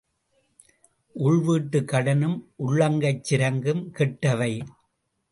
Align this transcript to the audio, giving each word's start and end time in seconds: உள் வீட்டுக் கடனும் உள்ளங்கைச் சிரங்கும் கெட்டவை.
உள் 1.15 1.41
வீட்டுக் 1.41 1.87
கடனும் 1.87 2.37
உள்ளங்கைச் 2.65 3.21
சிரங்கும் 3.29 3.83
கெட்டவை. 3.97 4.51